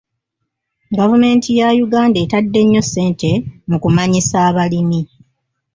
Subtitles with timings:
[0.97, 3.31] Gavumenti ya Uganda etadde nnyo ssente
[3.69, 5.01] mu kumanyisa abalimi.